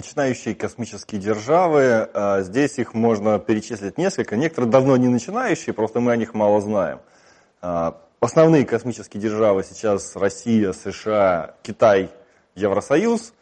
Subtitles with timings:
[0.00, 2.08] начинающие космические державы.
[2.14, 4.36] А, здесь их можно перечислить несколько.
[4.36, 7.00] Некоторые давно не начинающие, просто мы о них мало знаем.
[7.60, 12.10] А, основные космические державы сейчас Россия, США, Китай,
[12.54, 13.34] Евросоюз.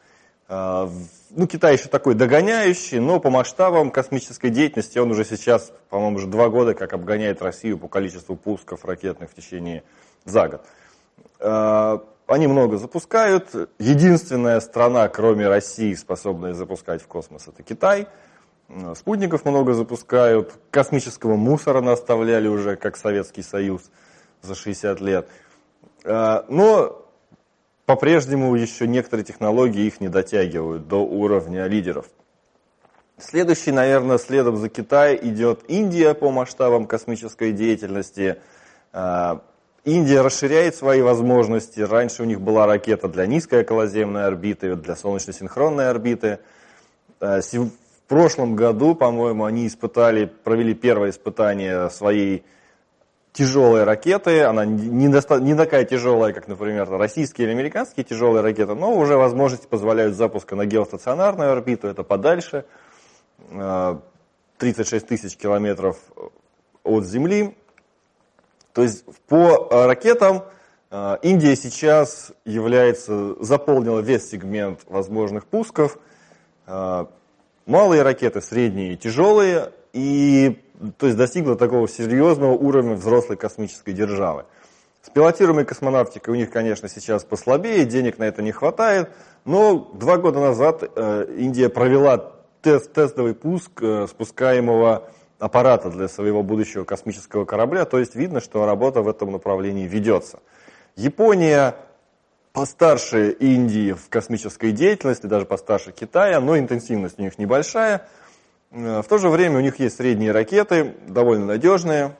[0.48, 0.90] А,
[1.30, 6.26] ну, Китай еще такой догоняющий, но по масштабам космической деятельности он уже сейчас, по-моему, уже
[6.26, 9.84] два года как обгоняет Россию по количеству пусков ракетных в течение
[10.24, 12.08] за год.
[12.28, 13.54] Они много запускают.
[13.78, 18.06] Единственная страна, кроме России, способная запускать в космос, это Китай.
[18.96, 20.52] Спутников много запускают.
[20.70, 23.90] Космического мусора наставляли уже, как Советский Союз
[24.42, 25.26] за 60 лет.
[26.04, 27.06] А, но
[27.86, 32.04] по-прежнему еще некоторые технологии их не дотягивают до уровня лидеров.
[33.16, 38.38] Следующий, наверное, следом за Китай идет Индия по масштабам космической деятельности.
[39.88, 41.80] Индия расширяет свои возможности.
[41.80, 46.40] Раньше у них была ракета для низкой околоземной орбиты, для солнечно-синхронной орбиты.
[47.20, 47.70] Э, в
[48.06, 52.44] прошлом году, по-моему, они испытали, провели первое испытание своей
[53.32, 54.42] тяжелой ракеты.
[54.42, 59.16] Она не, доста- не такая тяжелая, как, например, российские или американские тяжелые ракеты, но уже
[59.16, 62.66] возможности позволяют запуска на геостационарную орбиту, это подальше.
[64.58, 65.96] 36 э, тысяч километров
[66.84, 67.54] от Земли.
[68.78, 70.44] То есть по э, ракетам
[70.92, 75.98] э, Индия сейчас является, заполнила весь сегмент возможных пусков.
[76.68, 77.06] Э,
[77.66, 80.62] малые ракеты, средние и тяжелые, и
[80.96, 84.44] то есть достигла такого серьезного уровня взрослой космической державы.
[85.02, 89.10] С пилотируемой космонавтикой у них, конечно, сейчас послабее, денег на это не хватает,
[89.44, 90.84] но два года назад
[91.36, 92.32] Индия провела
[92.62, 99.02] тест, тестовый пуск спускаемого аппарата для своего будущего космического корабля, то есть видно, что работа
[99.02, 100.40] в этом направлении ведется.
[100.96, 101.76] Япония
[102.52, 108.08] постарше Индии в космической деятельности, даже постарше Китая, но интенсивность у них небольшая.
[108.72, 112.16] Э, в то же время у них есть средние ракеты, довольно надежные,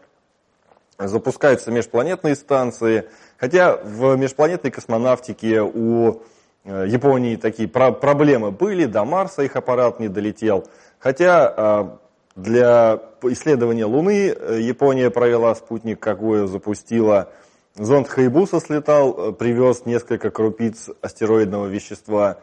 [0.97, 6.23] запускаются межпланетные станции, хотя в межпланетной космонавтике у
[6.65, 10.69] э, Японии такие проблемы были, до Марса их аппарат не долетел,
[11.01, 12.08] хотя э,
[12.39, 17.33] для исследования Луны э, Япония провела спутник, какую запустила.
[17.75, 22.39] Зонд Хайбуса слетал, э, привез несколько крупиц астероидного вещества.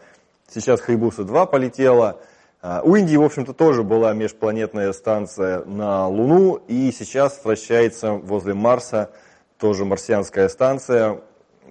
[0.53, 2.19] Сейчас Хайбуса-2 полетела.
[2.61, 8.53] А, у Индии, в общем-то, тоже была межпланетная станция на Луну, и сейчас вращается возле
[8.53, 9.11] Марса
[9.57, 11.22] тоже марсианская станция.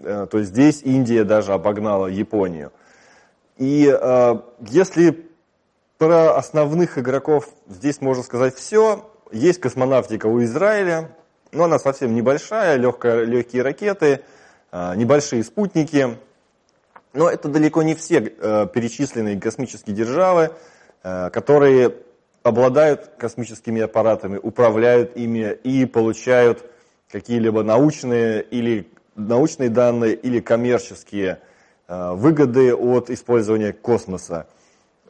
[0.03, 2.73] Э, то есть здесь Индия даже обогнала Японию.
[3.59, 3.83] И
[4.69, 5.34] если
[5.99, 9.11] про основных игроков здесь можно сказать все.
[9.33, 11.11] Есть космонавтика у Израиля,
[11.53, 14.21] но она совсем небольшая, легкая, легкие ракеты,
[14.71, 16.19] а, небольшие спутники.
[17.13, 20.51] Но это далеко не все э, перечисленные космические державы,
[21.05, 21.95] э, которые
[22.43, 26.65] обладают космическими аппаратами, управляют ими и получают
[27.11, 31.39] какие-либо научные или научные данные или коммерческие
[31.87, 34.49] э, выгоды от использования космоса.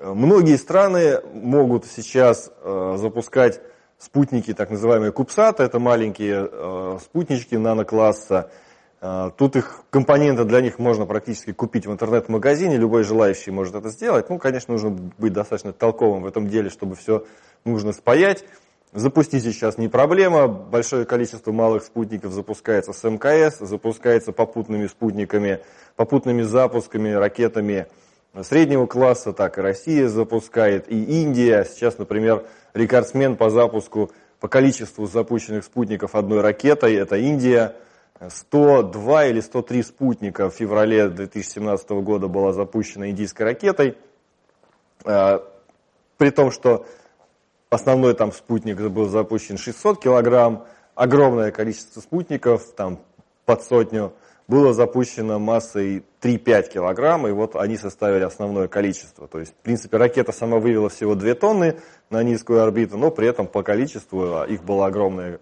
[0.04, 3.62] Многие страны могут сейчас э, запускать
[3.98, 8.50] спутники, так называемые кубсаты, это маленькие э, спутнички нанокласса.
[9.00, 13.88] Э, тут их компоненты для них можно практически купить в интернет-магазине, любой желающий может это
[13.88, 14.28] сделать.
[14.28, 17.24] Ну, конечно, нужно быть достаточно толковым в этом деле, чтобы все
[17.64, 18.44] нужно спаять.
[18.92, 25.60] Запустить сейчас не проблема, большое количество малых спутников запускается с МКС, запускается попутными спутниками,
[25.96, 27.86] попутными запусками, ракетами
[28.42, 31.64] среднего класса, так и Россия запускает, и Индия.
[31.64, 37.76] Сейчас, например, рекордсмен по запуску, по количеству запущенных спутников одной ракетой, это Индия.
[38.28, 43.96] 102 или 103 спутника в феврале 2017 года была запущена индийской ракетой.
[45.04, 45.44] А,
[46.16, 46.86] при том, что
[47.70, 50.64] основной там спутник был запущен 600 килограмм,
[50.94, 53.00] огромное количество спутников, там
[53.44, 54.12] под сотню
[54.46, 59.26] было запущено массой 3-5 килограмм, и вот они составили основное количество.
[59.26, 61.76] То есть, в принципе, ракета сама вывела всего 2 тонны
[62.10, 65.40] на низкую орбиту, но при этом по количеству а, их было огромное,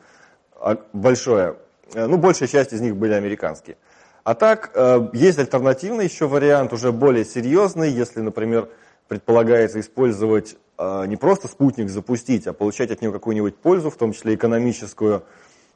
[0.55, 1.56] а, большое.
[1.94, 3.76] Э, ну, большая часть из них были американские.
[4.25, 8.69] А так, э, есть альтернативный еще вариант, уже более серьезный, если, например,
[9.09, 14.12] предполагается использовать э, не просто спутник запустить, а получать от него какую-нибудь пользу, в том
[14.12, 15.25] числе экономическую,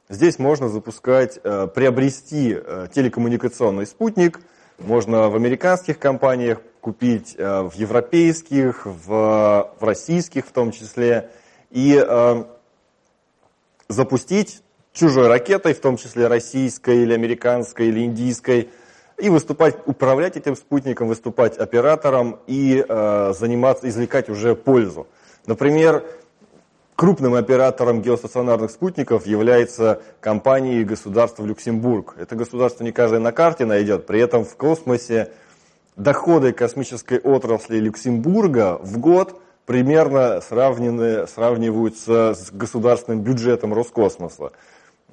[0.08, 4.38] Здесь можно запускать, э, приобрести э, телекоммуникационный спутник.
[4.78, 11.30] Можно в американских компаниях купить, э, в европейских, в, в российских в том числе.
[11.72, 12.00] И
[13.88, 14.62] запустить
[14.92, 18.70] чужой ракетой, в том числе российской или американской или индийской,
[19.18, 25.08] и выступать, управлять этим спутником, выступать оператором и заниматься, извлекать уже пользу.
[25.46, 26.04] Например,
[26.96, 32.14] крупным оператором геостационарных спутников является компания государства Люксембург.
[32.18, 35.30] Это государство не каждый на карте найдет, при этом в космосе
[35.94, 44.52] доходы космической отрасли Люксембурга в год примерно сравнены, сравниваются с государственным бюджетом Роскосмоса.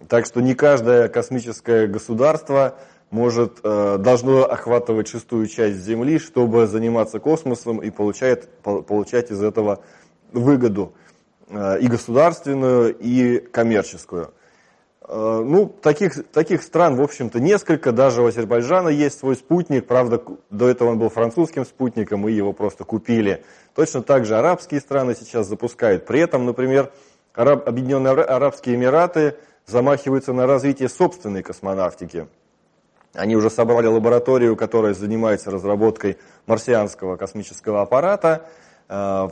[0.07, 2.75] Так что не каждое космическое государство
[3.09, 9.81] может, э, должно охватывать шестую часть Земли, чтобы заниматься космосом и получать, получать из этого
[10.31, 10.93] выгоду
[11.53, 14.33] и государственную, и коммерческую.
[15.05, 17.91] Э, ну, таких, таких стран, в общем-то, несколько.
[17.91, 19.85] Даже у Азербайджана есть свой спутник.
[19.85, 23.43] Правда, до этого он был французским спутником, мы его просто купили.
[23.75, 26.05] Точно так же арабские страны сейчас запускают.
[26.05, 26.91] При этом, например,
[27.33, 29.35] Араб, Объединенные Арабские Эмираты
[29.65, 32.27] замахиваются на развитие собственной космонавтики.
[33.13, 36.17] Они уже собрали лабораторию, которая занимается разработкой
[36.47, 38.45] марсианского космического аппарата.
[38.87, 39.27] Э,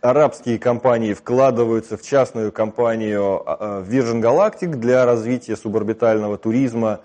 [0.00, 7.00] арабские компании вкладываются в частную компанию а, а, Virgin Galactic для развития суборбитального туризма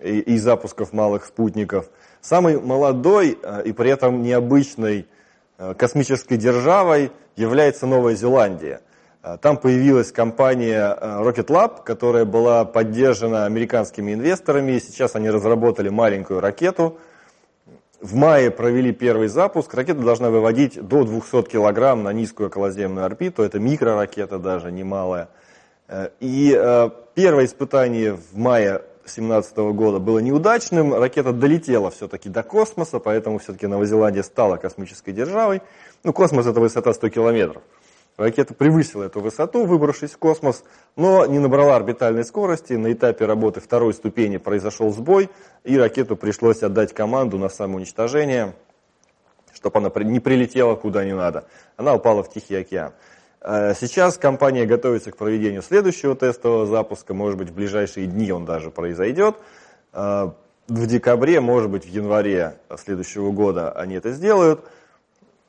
[0.00, 1.90] и, и запусков малых спутников.
[2.20, 5.06] Самой молодой э, и при этом необычной
[5.76, 8.80] космической державой является Новая Зеландия.
[9.40, 14.78] Там появилась компания Rocket Lab, которая была поддержана американскими инвесторами.
[14.78, 16.98] Сейчас они разработали маленькую ракету,
[18.00, 19.74] в мае провели первый запуск.
[19.74, 23.42] Ракета должна выводить до 200 килограмм на низкую околоземную орбиту.
[23.42, 25.28] Это микроракета даже, немалая.
[25.88, 30.94] Э, и э, первое испытание в мае 2017 года было неудачным.
[30.94, 35.62] Ракета долетела все-таки до космоса, поэтому все-таки Новая Зеландия стала космической державой.
[36.04, 37.62] Ну, космос это высота 100 километров.
[38.18, 40.64] Ракета превысила эту высоту, выбравшись в космос,
[40.96, 42.72] но не набрала орбитальной скорости.
[42.72, 45.30] На этапе работы второй ступени произошел сбой,
[45.62, 48.56] и ракету пришлось отдать команду на самоуничтожение,
[49.54, 51.44] чтобы она не прилетела куда не надо.
[51.76, 52.92] Она упала в Тихий океан.
[53.40, 57.14] А сейчас компания готовится к проведению следующего тестового запуска.
[57.14, 59.36] Может быть, в ближайшие дни он даже произойдет.
[59.92, 60.34] А,
[60.66, 64.64] в декабре, может быть, в январе следующего года они это сделают.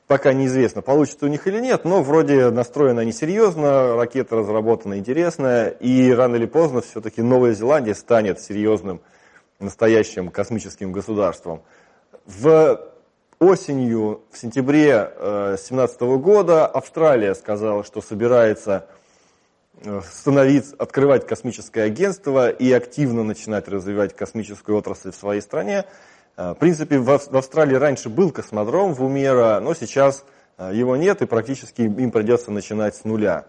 [0.09, 5.69] Пока неизвестно, получится у них или нет, но вроде настроены они серьезно, ракета разработана интересная,
[5.69, 9.01] и рано или поздно все-таки Новая Зеландия станет серьезным
[9.59, 11.61] настоящим космическим государством.
[12.25, 12.89] В
[13.38, 18.88] осенью, в сентябре 2017 э, года Австралия сказала, что собирается
[19.83, 25.85] э, становиться, открывать космическое агентство и активно начинать развивать космическую отрасль в своей стране.
[26.39, 30.24] Э, в принципе, в Австралии раньше был космодром в Умера, но сейчас
[30.57, 33.47] э, его нет, и практически им придется начинать с нуля.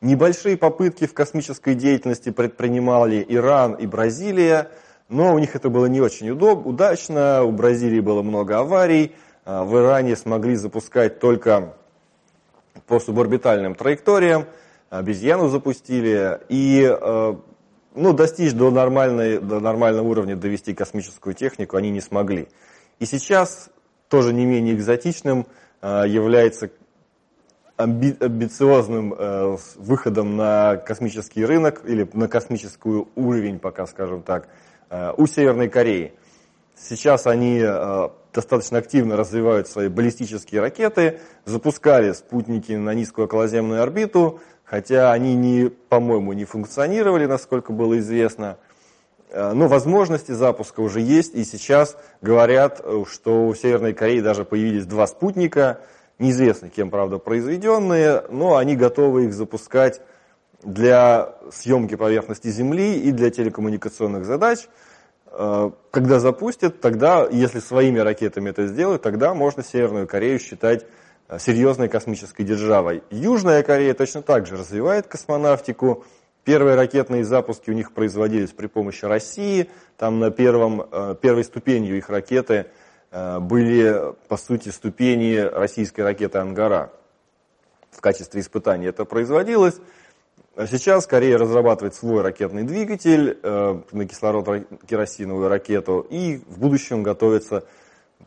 [0.00, 4.68] Небольшие попытки в космической деятельности предпринимали Иран и Бразилия,
[5.08, 9.14] но у них это было не очень удоб, удачно, у Бразилии было много аварий,
[9.44, 11.74] э, в Иране смогли запускать только
[12.88, 14.46] по суборбитальным траекториям,
[14.90, 16.84] обезьяну запустили, и
[17.94, 22.48] ну, достичь до, нормальной, до нормального уровня, довести космическую технику они не смогли.
[22.98, 23.70] И сейчас
[24.08, 25.46] тоже не менее экзотичным
[25.80, 26.70] э, является
[27.76, 34.48] амби амбициозным э, выходом на космический рынок или на космический уровень, пока скажем так,
[34.90, 36.12] э, у Северной Кореи.
[36.76, 37.62] Сейчас они
[38.32, 44.40] достаточно активно развивают свои баллистические ракеты, запускали спутники на низкую околоземную орбиту,
[44.74, 48.56] хотя они, не, по-моему, не функционировали, насколько было известно.
[49.30, 54.44] Э, но возможности запуска уже есть, и сейчас говорят, э, что у Северной Кореи даже
[54.44, 55.78] появились два спутника,
[56.18, 60.00] неизвестно кем, правда, произведенные, но они готовы их запускать
[60.64, 64.66] для съемки поверхности Земли и для телекоммуникационных задач.
[65.30, 70.84] Э, когда запустят, тогда, если своими ракетами это сделают, тогда можно Северную Корею считать
[71.38, 73.02] серьезной космической державой.
[73.10, 76.04] Южная Корея точно так же развивает космонавтику.
[76.44, 79.70] Первые ракетные запуски у них производились при помощи России.
[79.96, 82.66] Там на первом, э, первой ступенью их ракеты
[83.10, 86.92] э, были, по сути, ступени российской ракеты «Ангара».
[87.90, 89.76] В качестве испытаний это производилось.
[90.56, 97.64] А сейчас Корея разрабатывает свой ракетный двигатель на кислород-керосиновую ракету и в будущем готовится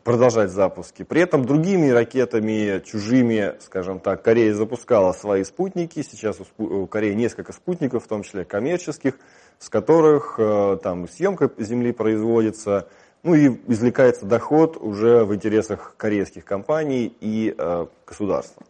[0.08, 1.02] продолжать запуски.
[1.02, 6.02] При этом другими ракетами, чужими, скажем так, Корея запускала свои спутники.
[6.02, 9.18] Сейчас у Кореи несколько спутников, в том числе коммерческих,
[9.58, 12.88] с которых э, там съемка Земли производится,
[13.22, 18.64] ну и извлекается доход уже в интересах корейских компаний и э, государства.